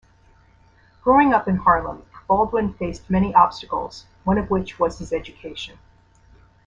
[1.03, 5.77] Growing up in Harlem, Baldwin faced many obstacles, one of which was his education.